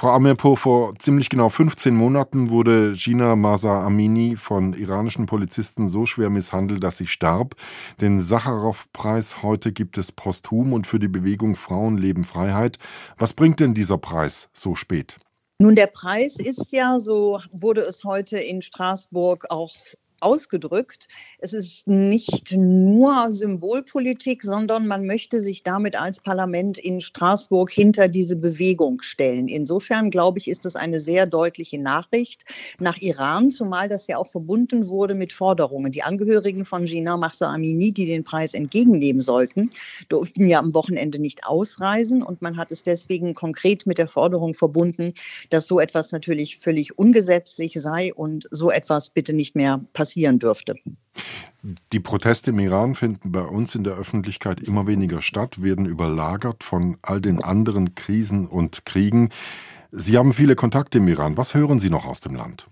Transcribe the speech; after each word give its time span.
Frau 0.00 0.12
Amirpour, 0.12 0.56
vor 0.56 0.94
ziemlich 0.98 1.28
genau 1.28 1.50
15 1.50 1.94
Monaten 1.94 2.48
wurde 2.48 2.94
Gina 2.94 3.36
Masa 3.36 3.84
Amini 3.84 4.34
von 4.34 4.72
iranischen 4.72 5.26
Polizisten 5.26 5.86
so 5.88 6.06
schwer 6.06 6.30
misshandelt, 6.30 6.82
dass 6.82 6.96
sie 6.96 7.06
starb. 7.06 7.54
Den 8.00 8.18
Sacharow-Preis 8.18 9.42
heute 9.42 9.72
gibt 9.72 9.98
es 9.98 10.10
posthum 10.10 10.72
und 10.72 10.86
für 10.86 10.98
die 10.98 11.08
Bewegung 11.08 11.54
Frauen 11.54 11.98
leben 11.98 12.24
Freiheit. 12.24 12.78
Was 13.18 13.34
bringt 13.34 13.60
denn 13.60 13.74
dieser 13.74 13.98
Preis 13.98 14.48
so 14.54 14.74
spät? 14.74 15.18
Nun, 15.58 15.76
der 15.76 15.88
Preis 15.88 16.36
ist 16.38 16.72
ja, 16.72 16.98
so 16.98 17.38
wurde 17.52 17.82
es 17.82 18.02
heute 18.02 18.38
in 18.38 18.62
Straßburg 18.62 19.50
auch 19.50 19.74
ausgedrückt. 20.20 21.08
Es 21.38 21.52
ist 21.52 21.88
nicht 21.88 22.52
nur 22.56 23.32
Symbolpolitik, 23.32 24.42
sondern 24.42 24.86
man 24.86 25.06
möchte 25.06 25.40
sich 25.40 25.62
damit 25.62 26.00
als 26.00 26.20
Parlament 26.20 26.78
in 26.78 27.00
Straßburg 27.00 27.70
hinter 27.70 28.08
diese 28.08 28.36
Bewegung 28.36 29.00
stellen. 29.02 29.48
Insofern, 29.48 30.10
glaube 30.10 30.38
ich, 30.38 30.48
ist 30.48 30.64
das 30.64 30.76
eine 30.76 31.00
sehr 31.00 31.26
deutliche 31.26 31.78
Nachricht 31.78 32.44
nach 32.78 32.98
Iran, 32.98 33.50
zumal 33.50 33.88
das 33.88 34.06
ja 34.06 34.18
auch 34.18 34.26
verbunden 34.26 34.88
wurde 34.88 35.14
mit 35.14 35.32
Forderungen. 35.32 35.92
Die 35.92 36.02
Angehörigen 36.02 36.64
von 36.64 36.84
Gina 36.84 37.16
Mahsa 37.16 37.52
Amini, 37.52 37.92
die 37.92 38.06
den 38.06 38.24
Preis 38.24 38.54
entgegennehmen 38.54 39.20
sollten, 39.20 39.70
durften 40.08 40.46
ja 40.46 40.58
am 40.58 40.74
Wochenende 40.74 41.18
nicht 41.18 41.46
ausreisen 41.46 42.22
und 42.22 42.42
man 42.42 42.56
hat 42.56 42.72
es 42.72 42.82
deswegen 42.82 43.34
konkret 43.34 43.86
mit 43.86 43.98
der 43.98 44.08
Forderung 44.08 44.54
verbunden, 44.54 45.14
dass 45.48 45.66
so 45.66 45.80
etwas 45.80 46.12
natürlich 46.12 46.58
völlig 46.58 46.98
ungesetzlich 46.98 47.80
sei 47.80 48.12
und 48.12 48.48
so 48.50 48.70
etwas 48.70 49.10
bitte 49.10 49.32
nicht 49.32 49.56
mehr 49.56 49.80
passiert 49.94 50.09
passieren 50.10 50.38
dürfte. 50.38 50.74
Die 51.92 52.00
Proteste 52.00 52.50
im 52.50 52.58
Iran 52.58 52.94
finden 52.94 53.32
bei 53.32 53.42
uns 53.42 53.74
in 53.74 53.84
der 53.84 53.94
Öffentlichkeit 53.94 54.60
immer 54.60 54.86
weniger 54.86 55.22
statt, 55.22 55.62
werden 55.62 55.86
überlagert 55.86 56.64
von 56.64 56.96
all 57.02 57.20
den 57.20 57.42
anderen 57.42 57.94
Krisen 57.94 58.46
und 58.46 58.84
Kriegen. 58.86 59.28
Sie 59.92 60.16
haben 60.16 60.32
viele 60.32 60.56
Kontakte 60.56 60.98
im 60.98 61.08
Iran. 61.08 61.36
Was 61.36 61.54
hören 61.54 61.78
Sie 61.78 61.90
noch 61.90 62.06
aus 62.06 62.20
dem 62.20 62.34
Land? 62.34 62.66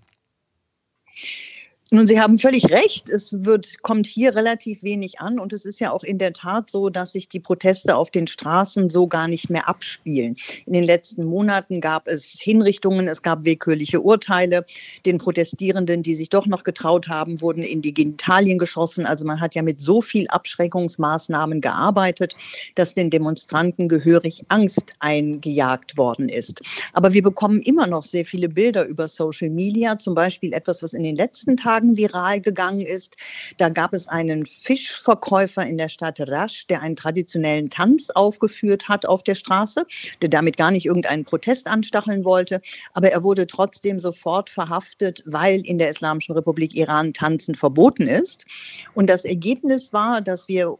Nun, 1.91 2.05
Sie 2.05 2.19
haben 2.19 2.37
völlig 2.37 2.69
recht. 2.69 3.09
Es 3.09 3.45
wird, 3.45 3.81
kommt 3.81 4.05
hier 4.05 4.35
relativ 4.35 4.83
wenig 4.83 5.21
an. 5.21 5.39
Und 5.39 5.53
es 5.53 5.65
ist 5.65 5.79
ja 5.79 5.91
auch 5.91 6.03
in 6.03 6.19
der 6.19 6.33
Tat 6.33 6.69
so, 6.69 6.89
dass 6.89 7.13
sich 7.13 7.29
die 7.29 7.39
Proteste 7.39 7.95
auf 7.95 8.11
den 8.11 8.27
Straßen 8.27 8.91
so 8.91 9.07
gar 9.07 9.27
nicht 9.27 9.49
mehr 9.49 9.67
abspielen. 9.67 10.37
In 10.67 10.73
den 10.73 10.83
letzten 10.83 11.25
Monaten 11.25 11.81
gab 11.81 12.07
es 12.07 12.37
Hinrichtungen, 12.39 13.07
es 13.07 13.23
gab 13.23 13.43
willkürliche 13.43 14.01
Urteile. 14.01 14.67
Den 15.07 15.17
Protestierenden, 15.17 16.03
die 16.03 16.13
sich 16.13 16.29
doch 16.29 16.45
noch 16.45 16.63
getraut 16.63 17.07
haben, 17.07 17.41
wurden 17.41 17.63
in 17.63 17.81
die 17.81 17.95
Genitalien 17.95 18.59
geschossen. 18.59 19.07
Also 19.07 19.25
man 19.25 19.41
hat 19.41 19.55
ja 19.55 19.63
mit 19.63 19.81
so 19.81 19.99
viel 19.99 20.27
Abschreckungsmaßnahmen 20.27 21.59
gearbeitet, 21.59 22.35
dass 22.75 22.93
den 22.93 23.09
Demonstranten 23.09 23.89
gehörig 23.89 24.43
Angst 24.49 24.93
eingejagt 24.99 25.97
worden 25.97 26.29
ist. 26.29 26.61
Aber 26.93 27.13
wir 27.13 27.23
bekommen 27.23 27.63
immer 27.63 27.87
noch 27.87 28.03
sehr 28.03 28.27
viele 28.27 28.47
Bilder 28.47 28.85
über 28.85 29.07
Social 29.07 29.49
Media, 29.49 29.97
zum 29.97 30.13
Beispiel 30.13 30.53
etwas, 30.53 30.83
was 30.83 30.93
in 30.93 31.01
den 31.01 31.15
letzten 31.15 31.57
Tagen 31.57 31.78
Tagen 31.79 31.95
viral 31.95 32.41
gegangen 32.41 32.81
ist. 32.81 33.15
Da 33.57 33.69
gab 33.69 33.93
es 33.93 34.07
einen 34.07 34.45
Fischverkäufer 34.45 35.65
in 35.65 35.77
der 35.77 35.87
Stadt 35.87 36.19
Rasch, 36.19 36.67
der 36.67 36.81
einen 36.81 36.97
traditionellen 36.97 37.69
Tanz 37.69 38.09
aufgeführt 38.09 38.89
hat 38.89 39.05
auf 39.05 39.23
der 39.23 39.35
Straße, 39.35 39.85
der 40.21 40.29
damit 40.29 40.57
gar 40.57 40.71
nicht 40.71 40.85
irgendeinen 40.85 41.23
Protest 41.23 41.67
anstacheln 41.67 42.25
wollte. 42.25 42.61
Aber 42.93 43.11
er 43.11 43.23
wurde 43.23 43.47
trotzdem 43.47 43.99
sofort 43.99 44.49
verhaftet, 44.49 45.23
weil 45.25 45.61
in 45.61 45.77
der 45.77 45.89
Islamischen 45.89 46.35
Republik 46.35 46.75
Iran 46.75 47.13
Tanzen 47.13 47.55
verboten 47.55 48.07
ist. 48.07 48.45
Und 48.93 49.07
das 49.07 49.23
Ergebnis 49.23 49.93
war, 49.93 50.21
dass 50.21 50.47
wir 50.49 50.77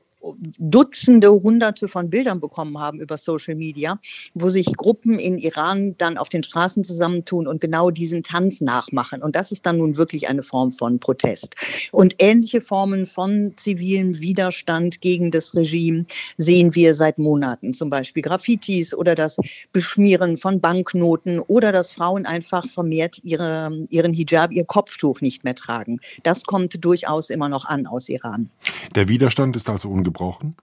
Dutzende, 0.60 1.32
Hunderte 1.32 1.88
von 1.88 2.10
Bildern 2.10 2.42
bekommen 2.42 2.78
haben 2.78 3.00
über 3.00 3.18
Social 3.18 3.56
Media, 3.56 4.00
wo 4.34 4.50
sich 4.50 4.66
Gruppen 4.76 5.18
in 5.18 5.38
Iran 5.38 5.96
dann 5.98 6.18
auf 6.18 6.28
den 6.28 6.44
Straßen 6.44 6.84
zusammentun 6.84 7.48
und 7.48 7.62
genau 7.62 7.90
diesen 7.90 8.24
Tanz 8.24 8.60
nachmachen. 8.60 9.22
Und 9.22 9.36
das 9.36 9.52
ist 9.52 9.66
dann 9.66 9.78
nun 9.78 9.98
wirklich 9.98 10.28
eine 10.28 10.44
Form 10.44 10.72
von 10.74 11.00
Protest. 11.00 11.56
Und 11.92 12.16
ähnliche 12.20 12.60
Formen 12.60 13.06
von 13.06 13.54
zivilem 13.56 14.20
Widerstand 14.20 15.00
gegen 15.00 15.32
das 15.32 15.56
Regime 15.56 16.06
sehen 16.38 16.76
wir 16.76 16.94
seit 16.94 17.18
Monaten. 17.18 17.74
Zum 17.74 17.90
Beispiel 17.90 18.24
Graffitis 18.24 18.94
oder 18.94 19.16
das 19.16 19.38
Beschmieren 19.72 20.36
von 20.36 20.60
Banknoten 20.60 21.40
oder 21.40 21.72
dass 21.72 21.92
Frauen 21.92 22.26
einfach 22.26 22.68
vermehrt 22.68 23.20
ihre, 23.24 23.88
ihren 23.90 24.14
Hijab, 24.14 24.52
ihr 24.52 24.66
Kopftuch 24.66 25.22
nicht 25.22 25.46
mehr 25.46 25.56
tragen. 25.56 26.00
Das 26.24 26.44
kommt 26.44 26.84
durchaus 26.84 27.30
immer 27.30 27.48
noch 27.48 27.66
an 27.66 27.88
aus 27.88 28.10
Iran. 28.10 28.50
Der 28.96 29.08
Widerstand 29.08 29.56
ist 29.56 29.70
also 29.70 29.90
ungewöhnlich 29.90 30.09
ungebrochen? 30.10 30.56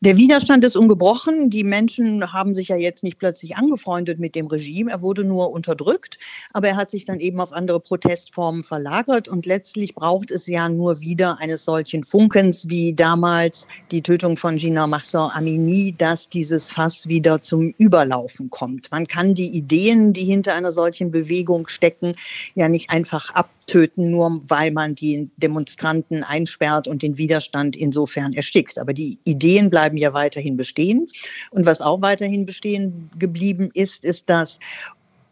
Der 0.00 0.16
Widerstand 0.16 0.64
ist 0.64 0.76
ungebrochen. 0.76 1.50
Die 1.50 1.64
Menschen 1.64 2.32
haben 2.32 2.54
sich 2.54 2.68
ja 2.68 2.76
jetzt 2.76 3.04
nicht 3.04 3.18
plötzlich 3.18 3.56
angefreundet 3.56 4.18
mit 4.18 4.34
dem 4.34 4.46
Regime. 4.46 4.90
Er 4.90 5.02
wurde 5.02 5.24
nur 5.24 5.50
unterdrückt, 5.50 6.18
aber 6.52 6.68
er 6.68 6.76
hat 6.76 6.90
sich 6.90 7.04
dann 7.04 7.20
eben 7.20 7.40
auf 7.40 7.52
andere 7.52 7.80
Protestformen 7.80 8.62
verlagert. 8.62 9.28
Und 9.28 9.46
letztlich 9.46 9.94
braucht 9.94 10.30
es 10.30 10.46
ja 10.46 10.68
nur 10.68 11.00
wieder 11.00 11.38
eines 11.38 11.64
solchen 11.64 12.04
Funkens 12.04 12.68
wie 12.68 12.94
damals 12.94 13.66
die 13.90 14.02
Tötung 14.02 14.36
von 14.36 14.56
Gina 14.56 14.86
Mahsa 14.86 15.28
Amini, 15.34 15.94
dass 15.96 16.28
dieses 16.28 16.70
Fass 16.70 17.08
wieder 17.08 17.42
zum 17.42 17.74
Überlaufen 17.76 18.50
kommt. 18.50 18.90
Man 18.90 19.06
kann 19.06 19.34
die 19.34 19.48
Ideen, 19.48 20.12
die 20.12 20.24
hinter 20.24 20.54
einer 20.54 20.72
solchen 20.72 21.10
Bewegung 21.10 21.68
stecken, 21.68 22.12
ja 22.54 22.68
nicht 22.68 22.90
einfach 22.90 23.30
ab 23.34 23.50
töten, 23.66 24.10
nur 24.10 24.38
weil 24.48 24.70
man 24.70 24.94
die 24.94 25.30
Demonstranten 25.36 26.22
einsperrt 26.22 26.88
und 26.88 27.02
den 27.02 27.16
Widerstand 27.16 27.76
insofern 27.76 28.32
erstickt. 28.32 28.78
Aber 28.78 28.92
die 28.92 29.18
Ideen 29.24 29.70
bleiben 29.74 29.96
ja 29.96 30.12
weiterhin 30.12 30.56
bestehen. 30.56 31.08
Und 31.50 31.66
was 31.66 31.80
auch 31.80 32.00
weiterhin 32.00 32.46
bestehen 32.46 33.10
geblieben 33.18 33.70
ist, 33.74 34.04
ist, 34.04 34.30
dass 34.30 34.60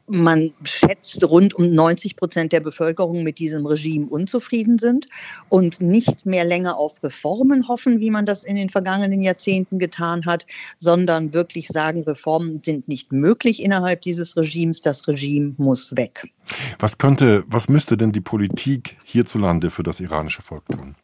man 0.09 0.53
schätzt, 0.65 1.23
rund 1.23 1.55
um 1.55 1.73
90 1.73 2.17
Prozent 2.17 2.53
der 2.53 2.59
Bevölkerung 2.59 3.23
mit 3.23 3.39
diesem 3.39 3.65
Regime 3.65 4.07
unzufrieden 4.07 4.81
sind 4.81 5.07
und 5.49 5.81
nicht 5.81 6.27
mehr 6.27 6.45
länger 6.45 6.77
auf 6.77 7.01
Reformen 7.05 7.69
hoffen, 7.69 8.01
wie 8.01 8.11
man 8.11 8.27
das 8.27 8.43
in 8.43 8.57
den 8.57 8.69
vergangenen 8.69 9.23
Jahrzehnten 9.23 9.79
getan 9.79 10.27
hat, 10.27 10.45
sondern 10.77 11.33
wirklich 11.33 11.69
sagen, 11.69 12.03
Reformen 12.03 12.61
sind 12.65 12.89
nicht 12.89 13.13
möglich 13.13 13.63
innerhalb 13.63 14.03
dieses 14.03 14.37
Regimes. 14.37 14.83
Das 14.83 15.07
Regime 15.07 15.55
muss 15.57 15.95
weg. 15.95 16.33
Was 16.81 16.99
könnte, 16.99 17.45
was 17.47 17.69
müsste 17.69 17.97
denn 17.97 18.11
die 18.11 18.21
Politik 18.21 18.97
hierzulande 19.05 19.71
für 19.71 19.85
das 19.85 20.01
iranische 20.01 20.43
Volk 20.43 20.67
tun? 20.67 20.97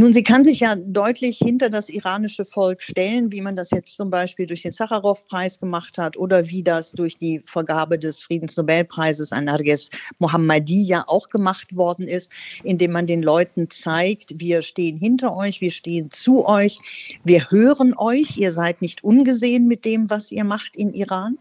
Nun, 0.00 0.12
sie 0.12 0.22
kann 0.22 0.44
sich 0.44 0.60
ja 0.60 0.76
deutlich 0.76 1.38
hinter 1.38 1.70
das 1.70 1.88
iranische 1.88 2.44
Volk 2.44 2.84
stellen, 2.84 3.32
wie 3.32 3.40
man 3.40 3.56
das 3.56 3.72
jetzt 3.72 3.96
zum 3.96 4.10
Beispiel 4.10 4.46
durch 4.46 4.62
den 4.62 4.70
Sacharow-Preis 4.70 5.58
gemacht 5.58 5.98
hat 5.98 6.16
oder 6.16 6.48
wie 6.48 6.62
das 6.62 6.92
durch 6.92 7.18
die 7.18 7.40
Vergabe 7.40 7.98
des 7.98 8.22
Friedensnobelpreises 8.22 9.32
an 9.32 9.46
Narges 9.46 9.90
Mohammadi 10.20 10.84
ja 10.84 11.02
auch 11.08 11.30
gemacht 11.30 11.74
worden 11.74 12.06
ist, 12.06 12.30
indem 12.62 12.92
man 12.92 13.08
den 13.08 13.24
Leuten 13.24 13.70
zeigt, 13.70 14.38
wir 14.38 14.62
stehen 14.62 14.96
hinter 14.96 15.36
euch, 15.36 15.60
wir 15.60 15.72
stehen 15.72 16.12
zu 16.12 16.46
euch, 16.46 16.78
wir 17.24 17.50
hören 17.50 17.92
euch, 17.98 18.38
ihr 18.38 18.52
seid 18.52 18.82
nicht 18.82 19.02
ungesehen 19.02 19.66
mit 19.66 19.84
dem, 19.84 20.10
was 20.10 20.30
ihr 20.30 20.44
macht 20.44 20.76
in 20.76 20.94
Iran. 20.94 21.38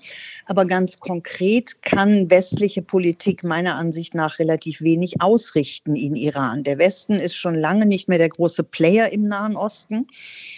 Aber 0.47 0.65
ganz 0.65 0.99
konkret 0.99 1.83
kann 1.83 2.31
westliche 2.31 2.81
Politik 2.81 3.43
meiner 3.43 3.75
Ansicht 3.75 4.15
nach 4.15 4.39
relativ 4.39 4.81
wenig 4.81 5.21
ausrichten 5.21 5.95
in 5.95 6.15
Iran. 6.15 6.63
Der 6.63 6.79
Westen 6.79 7.19
ist 7.19 7.35
schon 7.35 7.53
lange 7.53 7.85
nicht 7.85 8.07
mehr 8.07 8.17
der 8.17 8.29
große 8.29 8.46
große 8.47 8.63
Player 8.63 9.11
im 9.11 9.27
Nahen 9.27 9.57
Osten. 9.57 10.07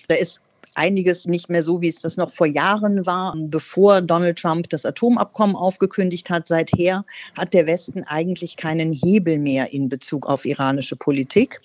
Da 0.07 0.15
ist 0.15 0.41
einiges 0.75 1.25
nicht 1.25 1.49
mehr 1.49 1.61
so, 1.61 1.81
wie 1.81 1.87
es 1.87 1.99
das 1.99 2.17
noch 2.17 2.31
vor 2.31 2.47
Jahren 2.47 3.05
war, 3.05 3.35
bevor 3.37 4.01
Donald 4.01 4.39
Trump 4.39 4.69
das 4.69 4.85
Atomabkommen 4.85 5.55
aufgekündigt 5.55 6.29
hat. 6.29 6.47
Seither 6.47 7.05
hat 7.35 7.53
der 7.53 7.67
Westen 7.67 8.03
eigentlich 8.03 8.57
keinen 8.57 8.93
Hebel 8.93 9.39
mehr 9.39 9.73
in 9.73 9.89
Bezug 9.89 10.27
auf 10.27 10.45
iranische 10.45 10.95
Politik. 10.95 11.59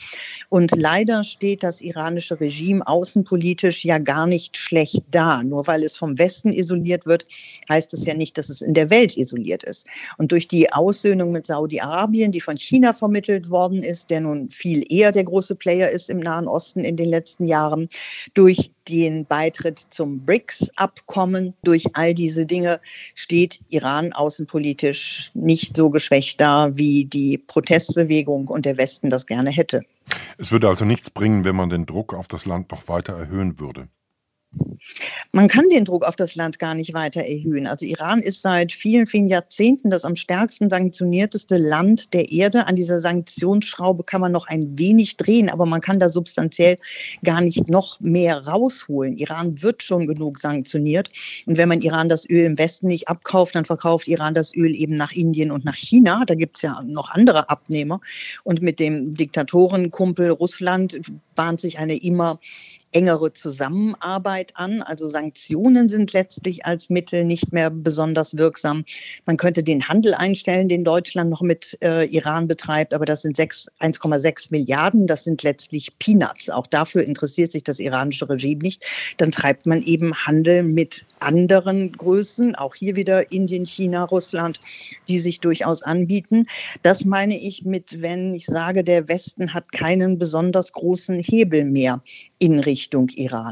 Und 0.49 0.73
leider 0.77 1.25
steht 1.25 1.63
das 1.63 1.81
iranische 1.81 2.41
Regime 2.41 2.87
außenpolitisch 2.87 3.85
ja 3.85 3.99
gar 3.99 4.27
nicht 4.27 4.57
schlecht 4.57 5.03
da. 5.11 5.43
Nur 5.43 5.67
weil 5.67 5.83
es 5.85 5.97
vom 5.97 6.19
Westen 6.19 6.53
isoliert 6.53 7.07
wird, 7.07 7.25
heißt 7.69 7.95
es 7.95 8.07
ja 8.07 8.15
nicht, 8.15 8.39
dass 8.39 8.49
es 8.49 8.63
in 8.63 8.75
der 8.75 8.91
Welt 8.91 9.17
isoliert 9.17 9.63
ist. 9.65 9.87
Und 10.19 10.33
durch 10.33 10.49
die 10.49 10.73
Aussöhnung 10.73 11.33
mit 11.33 11.47
Saudi-Arabien, 11.47 12.33
die 12.33 12.41
von 12.41 12.57
China 12.57 12.93
vermittelt 12.93 13.51
worden 13.51 13.83
ist, 13.83 14.11
der 14.11 14.21
nun 14.21 14.49
viel 14.49 14.85
eher 14.89 15.13
der 15.13 15.25
große 15.25 15.55
Player 15.55 15.91
ist 15.91 16.11
im 16.11 16.21
Nahen 16.21 16.49
Osten 16.49 16.85
in 16.85 16.97
den 16.97 17.09
letzten 17.09 17.47
Jahren, 17.47 17.89
durch 18.35 18.73
den 19.03 19.27
Beitritt 19.27 19.79
zum 19.79 20.25
BRICS-Abkommen. 20.25 21.55
Durch 21.63 21.85
all 21.95 22.15
diese 22.15 22.47
Dinge 22.47 22.81
steht 23.15 23.61
Iran 23.69 24.13
außenpolitisch 24.13 25.31
nicht 25.35 25.77
so 25.77 25.91
geschwächt 25.91 26.41
da, 26.41 26.77
wie 26.77 27.05
die 27.05 27.39
Protestbewegung 27.39 28.49
und 28.49 28.67
der 28.67 28.77
Westen 28.77 29.11
das 29.11 29.27
gerne 29.27 29.51
hätte. 29.51 29.83
Es 30.39 30.53
würde 30.53 30.69
also 30.69 30.85
nichts 30.85 31.11
bringen, 31.11 31.45
wenn 31.45 31.57
man 31.57 31.71
den 31.71 31.87
Druck 31.87 32.15
auf 32.15 32.29
das 32.29 32.47
Land 32.47 32.71
noch 32.71 32.89
weiter 32.89 33.15
erhöhen 33.15 33.59
würde. 33.59 33.89
Man 35.35 35.49
kann 35.49 35.69
den 35.69 35.85
Druck 35.85 36.05
auf 36.05 36.15
das 36.15 36.37
Land 36.37 36.61
gar 36.61 36.77
nicht 36.77 36.95
weiter 36.95 37.23
erhöhen. 37.23 37.67
Also 37.67 37.87
Iran 37.87 38.21
ist 38.21 38.41
seit 38.41 38.71
vielen, 38.71 39.05
vielen 39.05 39.27
Jahrzehnten 39.27 39.91
das 39.91 40.05
am 40.05 40.15
stärksten 40.15 40.71
sanktionierteste 40.71 41.57
Land 41.57 42.15
der 42.15 42.31
Erde. 42.31 42.69
An 42.69 42.77
dieser 42.77 43.01
Sanktionsschraube 43.01 44.05
kann 44.05 44.21
man 44.21 44.31
noch 44.31 44.47
ein 44.47 44.79
wenig 44.79 45.17
drehen, 45.17 45.51
aber 45.51 45.67
man 45.67 45.81
kann 45.81 45.99
da 45.99 46.09
substanziell 46.09 46.77
gar 47.25 47.41
nicht 47.41 47.69
noch 47.69 47.99
mehr 47.99 48.47
rausholen. 48.47 49.17
Iran 49.17 49.61
wird 49.61 49.83
schon 49.83 50.07
genug 50.07 50.39
sanktioniert. 50.39 51.11
Und 51.47 51.57
wenn 51.59 51.69
man 51.69 51.81
Iran 51.81 52.09
das 52.09 52.31
Öl 52.31 52.45
im 52.45 52.57
Westen 52.57 52.87
nicht 52.87 53.09
abkauft, 53.09 53.57
dann 53.57 53.65
verkauft 53.65 54.07
Iran 54.07 54.35
das 54.35 54.55
Öl 54.55 54.77
eben 54.77 54.95
nach 54.95 55.11
Indien 55.11 55.51
und 55.51 55.65
nach 55.65 55.75
China. 55.75 56.23
Da 56.25 56.37
gibt 56.37 56.59
es 56.59 56.63
ja 56.63 56.81
noch 56.87 57.11
andere 57.11 57.49
Abnehmer. 57.51 58.01
Und 58.45 58.63
mit 58.63 58.79
dem 58.79 59.15
Diktatorenkumpel 59.15 60.31
Russland 60.31 61.01
bahnt 61.35 61.61
sich 61.61 61.79
eine 61.79 61.97
immer 61.97 62.39
engere 62.95 63.33
Zusammenarbeit 63.33 64.53
an. 64.55 64.81
Also 64.81 65.09
Sanktionen 65.09 65.89
sind 65.89 66.13
letztlich 66.13 66.65
als 66.65 66.91
Mittel 66.91 67.25
nicht 67.25 67.53
mehr 67.53 67.71
besonders 67.71 68.37
wirksam. 68.37 68.85
Man 69.27 69.37
könnte 69.37 69.63
den 69.63 69.89
Handel 69.89 70.15
einstellen, 70.15 70.69
den 70.69 70.85
Deutschland 70.85 71.29
noch 71.29 71.43
mit 71.43 71.77
äh, 71.83 72.05
Iran 72.07 72.47
betreibt, 72.47 72.95
aber 72.95 73.05
das 73.05 73.23
sind 73.23 73.37
1,6 73.37 74.49
Milliarden. 74.51 75.07
Das 75.07 75.25
sind 75.25 75.43
letztlich 75.43 75.99
Peanuts. 75.99 76.51
Auch 76.51 76.67
dafür 76.67 77.03
interessiert 77.03 77.51
sich 77.51 77.65
das 77.65 77.81
iranische 77.81 78.29
Regime 78.29 78.63
nicht. 78.63 78.85
Dann 79.17 79.33
treibt 79.33 79.67
man 79.67 79.83
eben 79.83 80.15
Handel 80.15 80.63
mit 80.63 81.05
anderen 81.19 81.93
Größen, 81.93 82.55
auch 82.55 82.75
hier 82.75 82.97
wieder 82.97 83.33
Indien, 83.33 83.67
China, 83.67 84.05
Russland, 84.05 84.61
die 85.09 85.19
sich 85.19 85.41
durchaus 85.41 85.83
anbieten. 85.83 86.47
Das 86.83 87.05
meine 87.05 87.39
ich 87.39 87.65
mit, 87.65 88.03
wenn 88.03 88.35
ich 88.35 88.47
sage, 88.47 88.85
der 88.85 89.09
Westen 89.09 89.55
hat 89.55 89.73
keinen 89.73 90.19
besonders 90.19 90.73
großen 90.73 91.24
Hebel 91.25 91.65
mehr 91.65 92.03
in 92.39 92.61
Richtung 92.61 93.09
Iran. 93.17 93.43